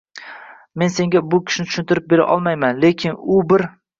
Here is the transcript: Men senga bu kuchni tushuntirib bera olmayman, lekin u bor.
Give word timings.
Men 0.83 0.91
senga 0.93 1.21
bu 1.33 1.39
kuchni 1.49 1.67
tushuntirib 1.69 2.09
bera 2.13 2.27
olmayman, 2.37 2.83
lekin 2.87 3.21
u 3.37 3.39
bor. 3.53 3.67